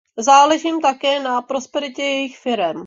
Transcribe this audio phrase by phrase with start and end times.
[0.17, 2.77] Záleží jim také na prosperitě jejich firem.